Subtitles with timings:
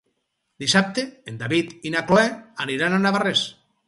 [0.61, 2.23] Dissabte en David i na Cloè
[2.65, 3.45] aniran a Navarrés.